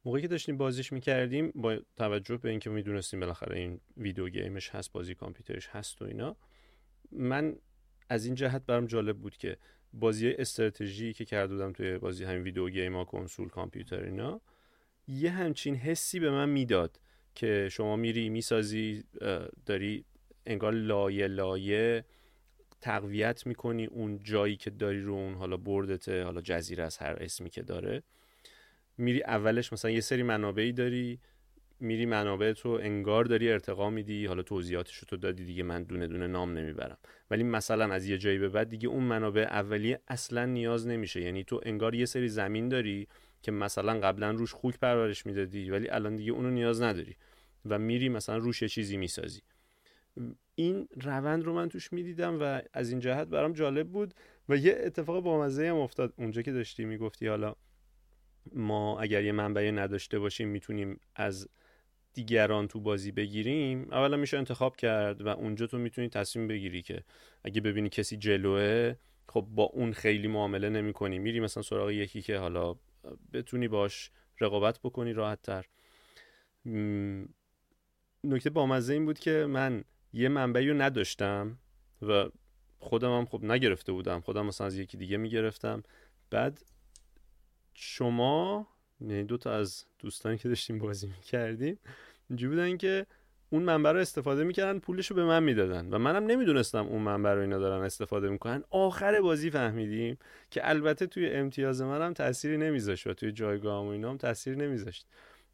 [0.06, 4.70] موقعی که داشتیم بازیش می‌کردیم با توجه به اینکه می‌دونستیم بالاخره این video game ش
[4.70, 6.36] هست بازی کامپیوترش هست و اینا
[7.12, 7.56] من
[8.10, 9.58] از این جهت برام جالب بود که
[9.94, 14.42] بازی استراتژی که کرده بودم توی بازی همین video game ها کنسول کامپیوتر اینا
[15.08, 17.00] یه همچین حسی به من می‌داد
[17.36, 19.04] که شما میری می‌سازی
[19.66, 20.06] داری
[20.46, 22.06] انگار لایه لایه
[22.82, 27.50] تقویت می‌کنی اون جایی که داری رو اون حالا بردته حالا جزیره از هر اسمی
[27.50, 28.04] که داره.
[28.98, 31.20] میری اولش مثلا یه سری منابعی داری
[31.80, 36.08] میری منابع تو انگار داری ارتقا میدی حالا توضیحاتش رو تو دادی دیگه من دونه
[36.08, 36.98] دونه نام نمی‌برم.
[37.32, 41.22] ولی مثلا از یه جایی به بعد دیگه اون منابع اولیه اصلا نیاز نمیشه.
[41.22, 43.08] یعنی تو انگار یه سری زمین داری
[43.42, 47.16] که مثلا قبلا روش خوک پرورش می‌دادی ولی الان دیگه اونو نیاز نداری
[47.66, 49.42] و میری مثلا روش یه چیزی می‌سازی.
[50.56, 54.14] این روند رو من توش می‌دیدم و از این جهت برام جالب بود
[54.50, 56.14] و یه اتفاق بامزه هم افتاد.
[56.18, 57.56] اونجا که داشتی می‌گفتی حالا
[58.56, 61.50] ما اگر یه منبعی نداشته باشیم می‌تونیم از
[62.14, 63.88] دیگران تو بازی بگیریم.
[63.92, 67.04] اولا میشه انتخاب کرد و اونجا تو می‌تونی تصمیم بگیری که
[67.44, 68.96] اگه ببینی کسی جلوه
[69.30, 72.76] خب با اون خیلی معامله نمی کنی میری مثلا سراغ یکی که حالا
[73.34, 75.66] بتونی باش رقابت بکنی راحت تر
[78.24, 79.84] نکته بامزه این بود که من
[80.14, 81.60] یه منبعی رو نداشتم
[82.02, 82.30] و
[82.80, 84.22] خودم هم خب نگرفته بودم.
[84.22, 85.84] خودم مثلا از یکی دیگه می‌گرفتم.
[86.30, 86.62] بعد
[87.80, 88.68] شما
[89.02, 91.80] یعنی دو تا از دوستانی که داشتیم بازی می‌کردیم
[92.30, 93.06] اینجوری بودن که
[93.50, 97.34] اون منبع رو استفاده می‌کردن پولش رو به من می‌دادن و منم نمی‌دونستم اون منبع
[97.34, 98.64] رو اینا دارن استفاده می‌کنن.
[98.70, 100.18] آخر بازی فهمیدیم
[100.52, 105.08] که البته توی امتیاز منم تأثیری نمیذاشت و توی جایگاه و اینا هم تأثیری نمیذاشت.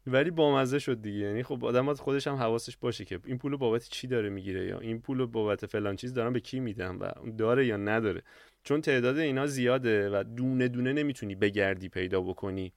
[0.06, 1.18] ولی بامزه شد دیگه.
[1.18, 4.78] یعنی خب آدم خودش هم حواسش باشه که این پول بابت چی داره می‌گیره یا
[4.78, 8.22] این پول بابت فلان چیز دارن به کی میدن و داره یا نداره.
[8.64, 12.72] چون تعداد اینا زیاده و دونه دونه نمی‌تونی بگردی پیدا بکنی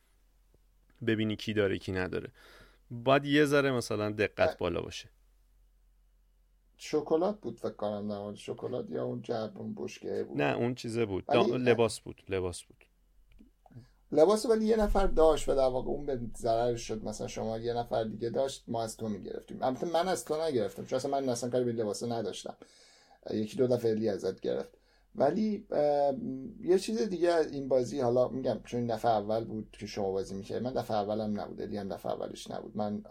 [1.07, 2.31] ببینی کی داره کی نداره.
[2.91, 5.09] باید یه ذره مثلا دقت بالا باشه.
[6.77, 11.05] شکلات بود فکر کنم نه شکلات یا اون جعب اون بشکه بود؟ نه اون چیزه
[11.05, 11.31] بود.
[11.31, 12.85] لباس بود لباس بود.
[14.11, 17.05] لباس ولی یه نفر داشت و در واقع اون به ضرر شد.
[17.05, 19.63] مثلا شما یه نفر دیگه داشت ما از تو می‌گرفتیم.
[19.63, 22.55] البته من از تو نگرفتم چون اصلا من اصلا کاری به لباس نداشتم.
[23.31, 24.77] یکی دو دفعه الی ازت گرفت.
[25.15, 25.67] ولی
[26.61, 30.63] یه چیز دیگه این بازی حالا میگم چون دفعه اول بود که شما بازی می‌کرد
[30.63, 32.77] من دفعه اولم نبود الی هم دفعه اولش نبود.
[32.77, 33.03] من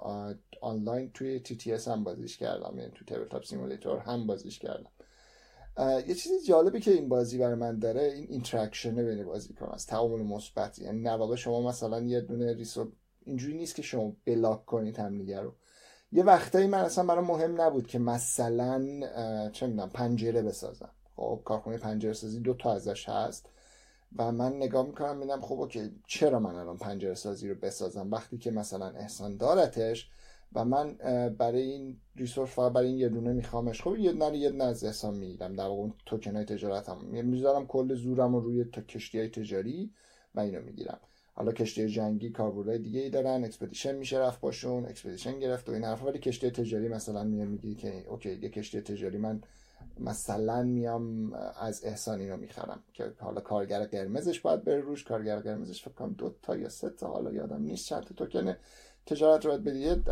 [0.60, 4.90] آنلاین توی تی تی هم بازیش کردم یعنی توی تیبل تاپ سیمولیتور هم بازیش کردم.
[6.08, 10.78] یه چیزی جالبی که این بازی برای من داره این interaction بین بازیکناست تعامل مثبت.
[10.78, 12.92] یعنی در واقع شما مثلا یه دونه resource و
[13.24, 15.54] اینجوری نیست که شما block کنید همدیگه رو.
[16.12, 19.00] یه وقتایی من اصلا برای مهم نبود که مثلا
[19.52, 20.90] چه می‌دونم پنجره بسازم.
[21.16, 23.48] خب کارخونه پنجره سازی دو تا ازش هست.
[24.18, 28.38] و من نگاه می‌کنم میگم خب OK چرا من الان پنجره سازی رو بسازم؟ وقتی
[28.38, 30.10] که مثلا احسان دارتش
[30.52, 30.92] و من
[31.38, 34.84] برای این resource فقط برای این یه دونه میخوامش خب یه دونه یه دونه از
[34.84, 35.56] احسان می‌گیرم.
[35.56, 39.28] در واقع اون توکن های تجارت هم می‌ذارم کل زورم رو روی تا کشتی های
[39.28, 39.90] تجاری
[40.34, 40.98] و اینو می‌گیرم.
[41.34, 45.84] حالا کشتی جنگی کاربردهای دیگه ای دارن expedition میشه رفت باشون expedition گرفت و این
[45.84, 46.06] حرفا.
[46.06, 49.42] ولی کشتی تجاری مثلا میگه میگی که OK یه کشتی تجاری من
[50.00, 55.82] مثلا میام از احسان اینو می‌خرم که حالا کارگر قرمزش باید بره روش کارگر قرمزش
[55.82, 58.56] فکر کنم دو تا یا سه تا حالا یادم نیست چند توکن
[59.06, 60.10] تجارت رو باید بدید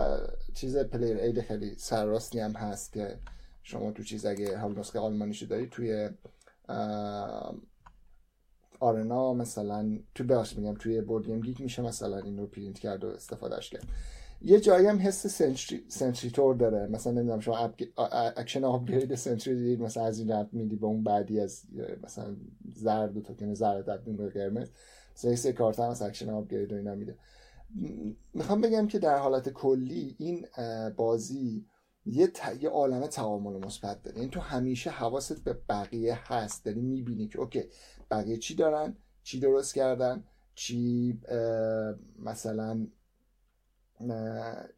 [0.55, 3.18] چیز پلیر اید خیلی سرراستی هم هست که
[3.62, 6.09] شما تو چیز اگه حال نسخه آلمانیشو دارید توی
[8.81, 13.05] آرنا مثلا تو بخش میگم توی بورد گیم گیک میشه مثلا این رو پرینت کرد
[13.05, 13.85] و استفادهش کرد.
[14.42, 16.87] یه جایی هم حس سنتری, سنتریتور داره.
[16.87, 17.75] مثلا نمی‌دونم شما اپ...
[18.37, 21.62] اکشن آپگرید سنتری دیدید مثلا از این رب میدی به اون بعدی از
[22.03, 22.37] مثلا
[22.75, 24.70] زرد و توکن زرد تبدیل به قرمز.
[25.16, 27.18] مثلا سه کارت هم از action upgrade و اینا میده.
[28.35, 30.47] می‌خوام بگم که در حالت کلی این
[30.97, 31.66] بازی
[32.07, 32.40] یه, ت...
[32.61, 34.16] یه عالم تعامل مثبت داره.
[34.16, 36.64] این یعنی تو همیشه حواست به بقیه هست.
[36.64, 37.64] داری می‌بینی که OK
[38.11, 41.20] بقیه چی دارن؟ چی درست کردن؟ چی
[42.18, 42.87] مثلا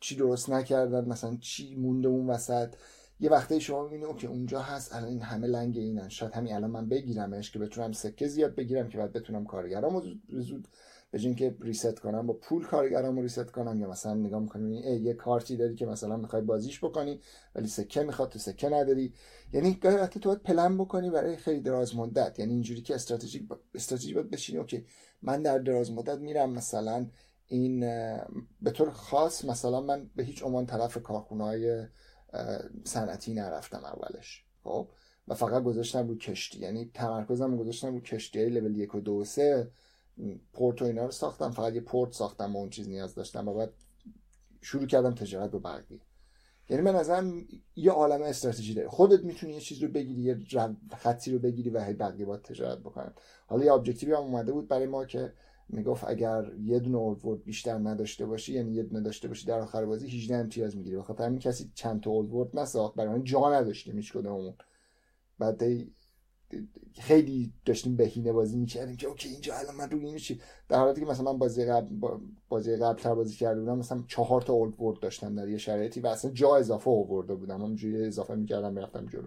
[0.00, 2.74] چی درست نکردن مثلا چی مونده اون وسط.
[3.20, 6.08] یه وقتی شما می‌بینی OK اونجا هست الان این همه لنگ اینن.
[6.08, 10.68] شاید همین الان من بگیرمش که بتونم سکه زیاد بگیرم که بعد بتونم کارگرامو زود
[11.10, 13.80] به اینکه reset کنم با پول کارگرامو reset کنم.
[13.80, 17.20] یا مثلا نگاه می‌کنم یه کارتی داری که مثلا می‌خوای بازیش بکنی
[17.54, 19.12] ولی سکه می‌خواد تو سکه نداری.
[19.52, 22.38] یعنی گاهی وقتی تو باید پلن بکنی برای خیلی دراز مدت.
[22.38, 24.86] یعنی اینجوری که استراتژی استراتژی باید بشینی okay
[25.22, 27.06] من در دراز مدت میرم مثلا
[27.46, 27.80] این
[28.62, 31.86] به طور خاص مثلا من به هیچ عنوان طرف کارخونه های
[32.84, 34.88] صنعتی نرفتم اولش خب؟
[35.28, 36.58] و فقط گذاشتم رو کشتی.
[36.58, 38.38] یعنی تمرکزم گذاشتم رو کشتی.
[38.38, 39.70] های لول یک و دو و سه
[40.52, 41.50] پورت و اینا رو ساختم.
[41.50, 43.72] فقط یه پورت ساختم و اون چیز نیاز داشتم و بعد
[44.60, 46.00] شروع کردم تجارت به بقیه
[46.68, 47.44] یعنی من ازم
[47.76, 50.38] یه عالم استراتژی داره خودت می‌تونی یه چیز رو بگیری یه
[50.96, 53.14] خطی رو بگیری و هی بقیه باید تجارت بکنن.
[53.46, 55.32] حالا یه ابجکتیوی هم اومده بود برای ما که
[55.68, 59.84] می‌گفت اگر یه دونه اولد بیشتر نداشته باشی یعنی یه دونه داشته باشی در آخر
[59.84, 60.96] بازی 18 امتیاز می‌گیری.
[60.96, 64.54] بخاطر همین کسی چند تا اولد نساخت برای من جا نداشتیم هیچ کدوممون.
[65.38, 65.62] بعد
[66.98, 71.00] خیلی داشتیم بهینه بازی می‌کردیم که اوکی اینجا الان من روی اینو چی؟ در حالی
[71.00, 71.96] که مثلا من بازی قبل
[72.48, 76.06] بازی قبل تر بازی کرده بودم مثلا چهار تا اولد داشتم در یه شرایطی و
[76.06, 77.54] اصلا جا اضافه آورده بودم.
[77.54, 79.26] همونجوری اضافه می‌کردم می‌رفتم جلو.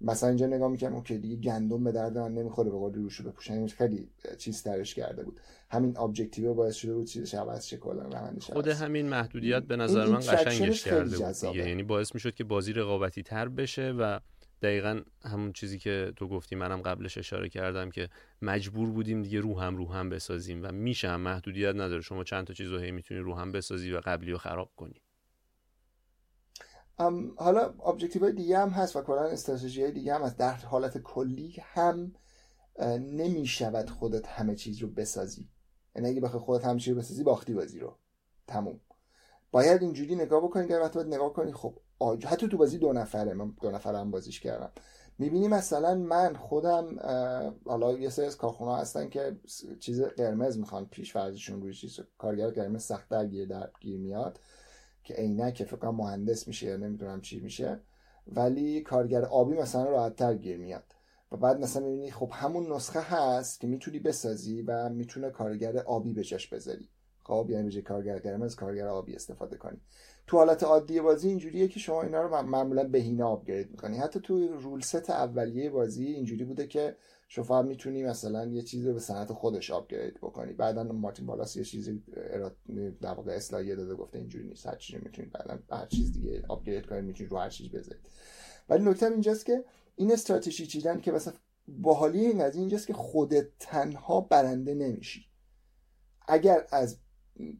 [0.00, 3.54] مثلا اینجا نگاه می‌کنم اوکی دیگه گندم به درد من نمی‌خوره به قول روشو بپوشن
[3.54, 4.08] این خیلی
[4.38, 5.40] چیز ترش کرده بود.
[5.70, 8.10] همین ابجکتیو باعث شده بود چیزش عوض شه کلا
[8.40, 13.22] خود همین محدودیت به نظر من قشنگش کرده بود یعنی باعث می‌شد که بازی رقابتی
[13.22, 14.20] تر بشه و
[14.62, 18.08] دقیقا همون چیزی که تو گفتی منم قبلش اشاره کردم که
[18.42, 21.20] مجبور بودیم دیگه رو هم رو هم بسازیم و میشه هم.
[21.20, 22.00] محدودیت نداره.
[22.00, 25.02] شما چند تا چیز رو هی می‌تونی رو هم بسازی و قبلی رو خراب کنی.
[27.36, 30.36] حالا ابجکتیو دیگه هم هست و کلا استراتژی دیگه هم هست.
[30.36, 32.12] در حالت کلی هم
[33.00, 35.48] نمی‌شود خودت همه چیز رو بسازی.
[35.96, 37.96] یعنی اگه بخوای خودت همه چیز رو بسازی باختی بازی رو.
[38.46, 38.80] تموم.
[39.50, 41.74] باید اینجوری نگاه بکنی که وقتی نگاه کنی خب
[42.26, 44.72] حتی تو بازی دو نفره من دو نفره هم بازیش کردم.
[45.18, 46.96] می‌بینی مثلا من خودم
[47.66, 49.36] حالا یه سری از کارخونه هستن که
[49.80, 54.40] چیز قرمز می‌خوان پیش فرضشون روی چیز کارگر قرمز سخت در گیر, در گیر میاد.
[55.10, 57.80] که عینک فکر مهندس میشه یا نمی‌دونم چی میشه
[58.26, 60.84] ولی کارگر آبی مثلا راحت تر گیر میاد.
[61.32, 66.22] و بعد مثلا می‌بینی خب همون نسخه هست که می‌تونی بسازی و می‌تونه کارگر آبی
[66.22, 66.88] جاش بذاری.
[67.22, 69.80] خب یعنی به کارگر قرمز کارگر آبی استفاده کنی.
[70.26, 73.98] تو حالت عادی بازی اینجوریه که شما اینا رو معمولا بهینه آپگرید می‌کنی.
[73.98, 76.96] حتی تو رول ست اولیه بازی اینجوری بوده که
[77.32, 80.52] شما می‌تونی مثلا یه چیزی رو به صنعت خودش آپگرید بکنی.
[80.52, 82.02] بعدا مارتین بالاس یه چیزی
[83.00, 84.66] در واقع اصلاحیه داده گفته اینجوری نیست.
[84.66, 88.00] هر چیزی می‌تونید بعدا هر چیز دیگه آپگرید کنید می‌تونید رو هر چیز بذارید
[88.68, 89.64] ولی نکته اینجاست که
[89.96, 91.34] این استراتژی چیدن که مثلا
[91.68, 95.26] باحالی این از اینجاست که خودت تنها برنده نمیشی.
[96.28, 96.98] اگر از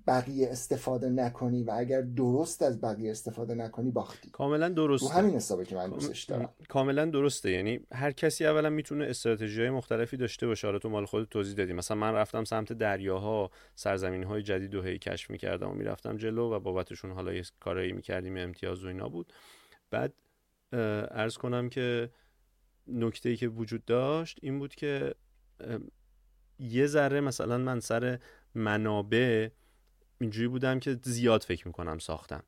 [0.07, 4.31] بقیه استفاده نکنی و اگر درست از بقیه استفاده نکنی باختی.
[4.31, 5.07] کاملا درسته.
[5.07, 6.49] رو همین حسابه که من دوستش دارم.
[6.69, 7.51] کاملا درسته.
[7.51, 10.67] یعنی هر کسی اولا می‌تونه استراتژی های مختلفی داشته باشه.
[10.67, 11.73] حالا تو مال خود توضیح دادی.
[11.73, 16.55] مثلا من رفتم سمت دریاها سرزمین های جدید و هی کشف می‌کردم و می‌رفتم جلو
[16.55, 19.33] و بابتشون حالا یه کارایی می‌کردیم امتیاز و اینا بود.
[19.91, 20.13] بعد
[20.73, 22.11] ارز کنم که
[22.87, 25.15] نکته ای که وجود داشت این بود که
[26.59, 28.19] یه ذره مثلا من سر
[28.55, 29.49] منابع
[30.21, 32.43] اینجوری بودم که زیاد فکر می‌کنم ساختم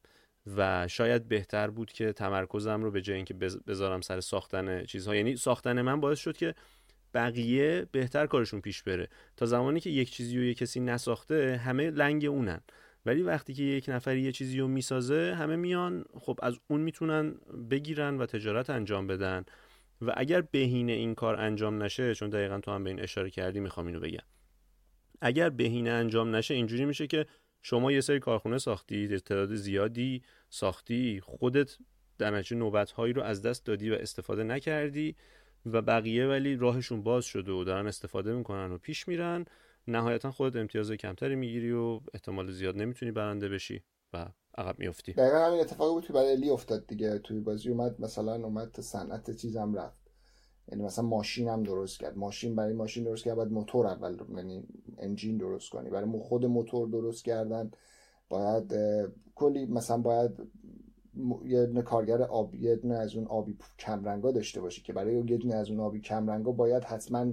[0.56, 3.35] و شاید بهتر بود که تمرکزم رو به جای اینکه
[3.66, 6.54] بذارم سر ساختن چیزها یعنی ساختن من باعث شد که
[7.14, 9.08] بقیه بهتر کارشون پیش بره.
[9.37, 12.61] تا زمانی که یک چیزی رو یک کسی نساخته همه لنگ اونن.
[13.06, 17.35] ولی وقتی که یک نفری یه چیزی رو می‌سازه همه میان خب از اون می‌تونن
[17.70, 19.44] بگیرن و تجارت انجام بدن.
[20.00, 23.61] و اگر بهینه این کار انجام نشه چون دقیقا تو هم به این اشاره کردی
[23.61, 24.24] می‌خوام اینو بگم.
[25.20, 27.26] اگر بهینه انجام نشه اینجوری میشه که
[27.62, 31.77] شما یه سری کارخونه ساختی تعداد زیادی ساختی خودت
[32.18, 35.16] در نتیجه نوبت هایی رو از دست دادی و استفاده نکردی
[35.66, 39.44] و بقیه ولی راهشون باز شده و دارن استفاده می‌کنن و پیش میرن.
[39.88, 44.27] نهایتا خودت امتیاز کمتری می‌گیری و احتمال زیاد نمی‌تونی برنده بشی و
[44.59, 47.18] عقب میفتی دقیقا همین اتفاقی بود که برای الی افتاد دیگه.
[47.18, 50.01] توی بازی اومد مثلا اومد صنعت چیزم رفت.
[50.72, 52.16] یعنی مثلا ماشین هم درست کرد.
[52.18, 54.64] ماشین برای ماشین درست کرد باید موتور اول یعنی
[54.98, 55.90] انجین درست کنی.
[55.90, 57.70] برای خود موتور درست کردن
[58.28, 58.74] باید
[59.35, 60.30] کلی مثلا باید
[61.44, 65.37] یه دونه کارگر آبی یه دونه از اون آبی کمرنگا داشته باشی که برای یه
[65.37, 67.32] دونه از اون آبی کمرنگا باید حتما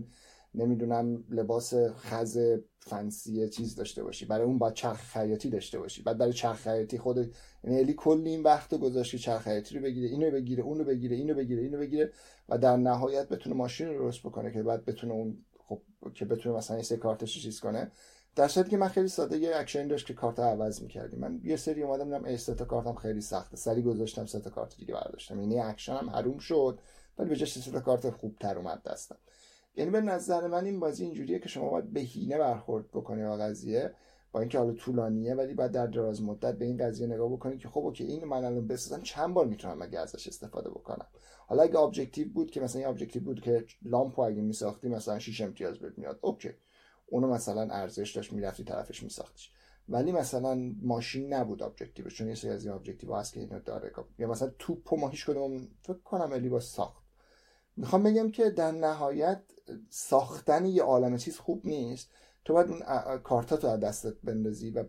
[0.55, 6.03] نمی‌دونم لباس خز فنسی چیز داشته باشی برای اون باید چرخ خیاطی داشته باشی.
[6.03, 7.17] بعد برای چرخ خیاطی خود
[7.63, 11.33] یعنی الی کلی این وقت گذاشتی چرخ خیاطی رو بگیره اینو بگیره اونو بگیره اینو
[11.33, 12.11] بگیره اینو بگیره
[12.49, 15.81] و در نهایت بتونه ماشین رو درست بکنه که بعد بتونه اون خب
[16.13, 17.91] که بتونه مثلا سه کارتش چیز کنه.
[18.35, 21.55] در صورتی که من خیلی ساده یه اکشن داشت که کارت عوض می‌کردی من یه
[21.55, 23.57] سری اومدم دیدم ای تا کارتم خیلی سخته.
[23.57, 25.39] سری گذاشتم سه تا کارت دیگه برداشتم.
[25.39, 26.79] یعنی اکشن هم حروم شد
[27.17, 29.17] ولی به جاش سه تا کارت خوب تر اومد دستم.
[29.75, 33.95] یعنی به نظر من این بازی اینجوریه که شما باید بهینه برخورد بکنی با قضیه
[34.31, 37.67] با اینکه حالا طولانیه ولی بعد در دراز مدت به این قضیه نگاه بکنی که
[37.67, 41.07] خب okay این من الان بسازم چند بار می‌تونم مگه ازش استفاده بکنم؟
[41.47, 45.41] حالا اگه objective بود که مثلا این objective بود که لامپو اگه میساختی مثلا 6
[45.41, 46.49] امتیاز بهت میاد okay.
[47.05, 49.51] اونو مثلا ارزش داشت می‌رفتی طرفش میساختیش.
[49.89, 53.91] ولی مثلا ماشین نبود objective چون یه سری از این objective هست که اینو داره.
[54.19, 56.98] یا مثلا توپو ما هیچ کدوم فکر کنم الی با ساخت.
[57.77, 59.41] می‌خوام بگم که در نهایت
[59.89, 62.11] ساختن یه عالم چیز خوب نیست.
[62.45, 64.83] تو باید اون کارتاتو از دستت بندازی و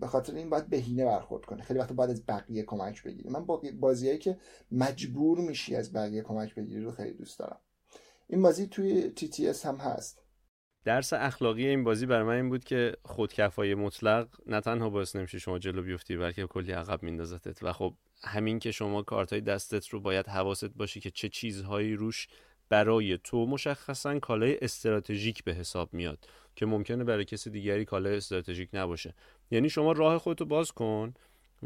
[0.00, 3.28] به خاطر این باید بهینه برخورد کنه خیلی وقت باید از بقیه کمک بگیری.
[3.28, 4.38] من با بازیایی که
[4.70, 7.60] مجبور میشی از بقیه کمک بگیری رو خیلی دوست دارم.
[8.26, 10.23] این بازی توی TTS هم هست.
[10.84, 15.38] درس اخلاقی این بازی برای من این بود که خودکفایی مطلق نه تنها باعث نمیشه
[15.38, 17.62] شما جلو بیفتی بلکه کلی عقب میندازتت.
[17.62, 17.94] و خب
[18.24, 22.28] همین که شما کارتای دستت رو باید حواست باشی که چه چیزهایی روش
[22.68, 28.68] برای تو مشخصا کالای استراتژیک به حساب میاد که ممکنه برای کسی دیگری کالای استراتژیک
[28.72, 29.14] نباشه.
[29.50, 31.14] یعنی شما راه خودتو باز کن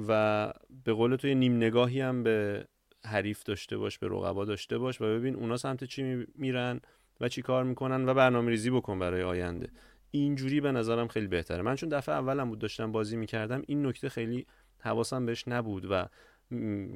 [0.08, 0.52] و
[0.84, 2.66] به قول تو نیم نگاهی هم به
[3.04, 6.80] حریف داشته باش به رقبا داشته باش و ببین اونا سمت چی میرن.
[7.20, 9.68] و چی کار می‌کنن و برنامه ریزی بکن برای آینده.
[10.10, 11.62] اینجوری به نظرم خیلی بهتره.
[11.62, 14.46] من چون دفعه اولم بود داشتم بازی می‌کردم این نکته خیلی
[14.78, 16.06] حواسم بهش نبود و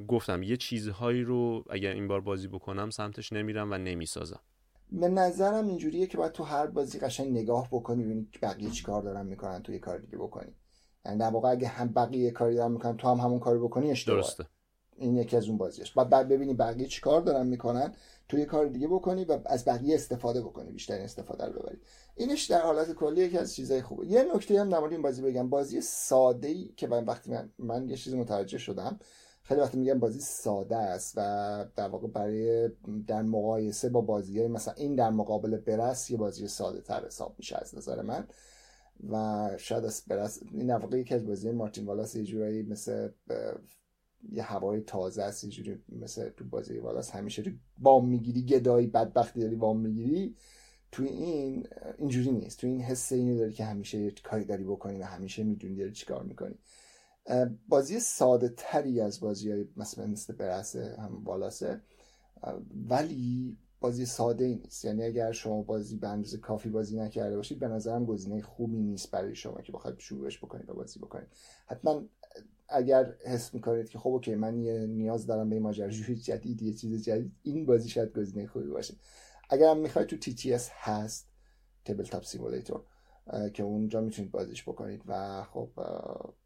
[0.07, 4.39] گفتم یه چیزهایی رو اگر این بار بازی بکنم سمتش نمیرم و نمی‌سازم.
[4.91, 9.01] به نظرم اینجوریه که باید تو هر بازی قشنگ نگاه بکنی ببینی بقیه چی کار
[9.01, 10.51] دارن می‌کنن تو یه کار دیگه بکنی.
[11.05, 14.17] یعنی در واقع اگه هم بقیه کاری دارن می‌کنن تو هم همون کاری بکنی اشتباه.
[14.17, 14.45] درسته.
[14.97, 17.93] این یکی از اون بازیش بعد بعد ببینی بقیه چی کار دارن می‌کنن
[18.29, 21.77] تو یه کار دیگه بکنی و از بقیه استفاده بکنی بیشتر استفاده رو ببری.
[22.15, 24.07] اینش در حالت کلی یکی از چیزای خوبه.
[24.07, 25.49] یه نکته هم در مورد این بازی بگم.
[25.49, 28.99] بازی ساده ای که من وقتی من, من یه چیزی متوجه شدم
[29.43, 32.69] خیلی وقتی میگم بازی ساده است و در واقع برای
[33.07, 37.35] در مقایسه با بازی های مثلا این در مقابل برس یه بازی ساده تر حساب
[37.37, 38.27] میشه از نظر من.
[39.09, 43.09] و شاید از برس این در واقع یکی از بازی مارتین والاس یه جورایی مثل
[44.31, 48.87] یه هوای تازه است یه جوری مثل تو بازی والاس همیشه تو وام می‌گیری گدایی
[48.87, 50.35] بدبختی داری وام می‌گیری.
[50.91, 52.59] تو این اینجوری نیست.
[52.59, 55.91] تو این حس اینو داری که همیشه یه کاری داری بکنی و همیشه می‌دونی داری
[55.91, 56.55] چیکار می‌کنی.
[57.67, 61.81] بازی ساده تری از بازی های مثل مثل برسه هم والاسه
[62.89, 64.85] ولی بازی ساده ای نیست.
[64.85, 69.11] یعنی اگر شما بازی به اندازه کافی بازی نکرده باشید به نظرم گزینه خوبی نیست
[69.11, 71.27] برای شما که بخواید شروعش بکنید و بازی بکنید.
[71.67, 72.03] حتما
[72.69, 77.03] اگر حس می‌کنید که خب okay من یه نیاز دارم به ماجراجوی جدید یه چیز
[77.03, 78.93] جدید این بازی شاید گزینه خوبی باشه.
[79.49, 81.29] اگر هم می‌خواید تو TTS هست
[81.85, 82.83] Tabletop Simulator
[83.53, 85.69] که اونجا می‌تونید بازیش بکنید و خب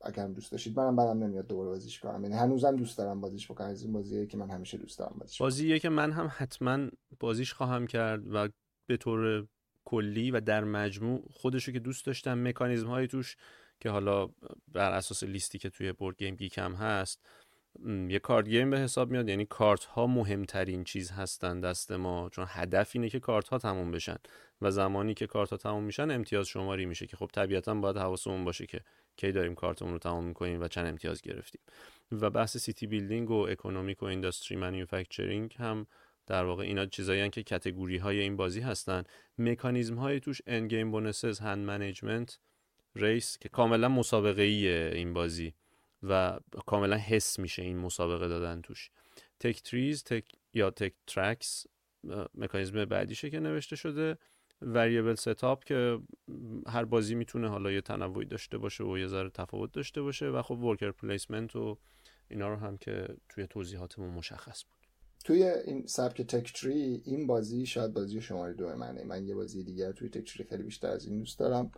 [0.02, 2.24] اگر هم دوست داشتید منم بدم نمیاد دوباره بازیش کنم.
[2.24, 3.68] یعنی هنوزم دوست دارم بازیش بکنم.
[3.68, 6.88] از این بازیه که من همیشه دوست دارم بازیش بازیه که من هم حتما
[7.20, 8.50] بازیش خواهم کرد و
[8.90, 9.48] به طور
[9.86, 13.38] کلی و در مجموع خودشو که دوست داشتم مکانیزم های توش
[13.80, 14.30] که حالا
[14.68, 17.22] بر اساس لیستی که توی BoardGameGeek م هست
[17.86, 22.30] یه card game به حساب میاد یعنی کارت ها مهمترین چیز هستن دست ما.
[22.30, 24.18] چون هدف اینه که کارت ها تموم بشن
[24.62, 28.46] و زمانی که کارت ها تموم میشن امتیاز شماری میشه که خب طبیعتا باید حواسمون
[28.46, 28.82] باشه که
[29.16, 31.62] کی داریم کارتمون رو تمام می‌کنیم و چند امتیاز گرفتیم.
[32.12, 35.88] و بحث city building و economic و industry manufacturing هم
[36.28, 39.04] در واقع اینا چیزایی که category های این بازی هستن.
[39.38, 42.40] مکانیزم های توش end game bonuses hand management
[42.96, 45.54] race که کاملا مسابقه این بازی
[46.04, 48.92] و کاملا حس میشه این مسابقه دادن توش.
[49.40, 51.66] tech trees tech یا تک ترکس
[52.36, 54.18] مکانیزم بعدیشه که نوشته شده.
[54.62, 56.00] وریبل ستاپ که
[56.68, 60.42] هر بازی می‌تونه حالا یه تنوعی داشته باشه و یه ذره تفاوت داشته باشه و
[60.42, 61.78] خب ورکر پلیسمنت و
[62.30, 64.78] اینا رو هم که توی توضیحاتمون مشخص بود.
[65.26, 69.04] توی این سبک تک تری این بازی شاید بازی شماره دو منه.
[69.04, 71.72] من یه بازی دیگر توی تک تری خیلی بیشتر از این دوست دارم.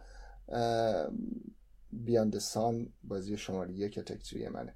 [1.91, 4.75] بیاند سان بازی شماره یک تک تری منه.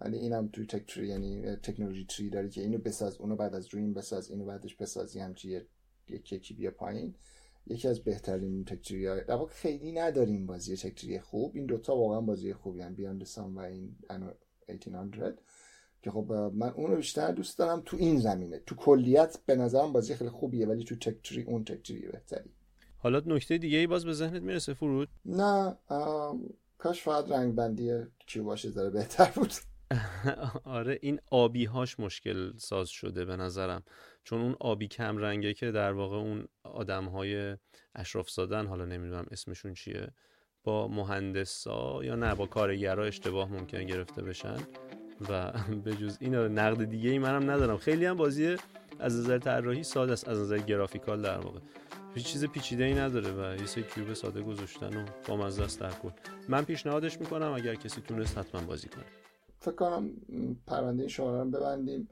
[0.00, 3.74] ولی اینم توی تک تری یعنی تکنولوژی تری داری که اینو بساز اونو بعد از
[3.74, 5.62] روی این بساز اینو بعدش بسازی همچی
[6.08, 7.14] یک یکی بیا پایین.
[7.66, 11.56] یکی از بهترین تکچری های در واقع خیلی نداریم بازی تکچری خوب.
[11.56, 13.96] این دوتا واقعا بازی خوبی هم بیاند سام و این
[14.68, 15.38] 1800
[16.02, 18.58] که خب من اون رو بیشتر دوست دارم تو این زمینه.
[18.58, 22.50] تو کلیت به نظرم بازی خیلی خوبیه ولی تو تکچری اون تکچری بهتری.
[22.98, 25.76] حالا نکته دیگه ای باز به ذهنت می‌رسه فرود؟ نه
[26.78, 27.90] کاش فقط رنگ بندی
[28.26, 29.52] کیو باشه داره بهتر بود.
[30.64, 33.82] آره این آبی هاش مشکل ساز شده به نظرم.
[34.24, 37.56] چون اون آبی کم رنگه که در واقع اون آدم های
[37.94, 40.08] اشراف سادن حالا نمی‌دونم اسمشون چیه
[40.64, 44.56] با مهندسا یا نه با کارگرا اشتباه ممکن گرفته بشن.
[45.30, 45.52] و
[45.84, 47.76] به جز این نقد دیگه ای منم ندارم.
[47.76, 48.56] خیلی هم بازی
[48.98, 51.60] از نظر طراحی ساده است از نظر گرافیکال در واقع.
[52.18, 55.80] هیچ چیز پیچیده ای نداره و یه سری کیوب ساده گذاشتن و با مزه است
[55.80, 56.10] در کل
[56.48, 59.04] من پیشنهادش می‌کنم اگر کسی تونست حتما بازی کنه.
[59.60, 60.10] فکر کنم
[60.66, 62.08] پرونده شما رو ببندیم.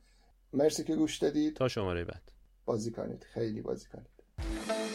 [0.53, 1.55] مرسی که گوش دادید.
[1.55, 2.33] تا شماره بعد.
[2.65, 3.27] بازی کنید.
[3.35, 4.86] خیلی بازی کنید.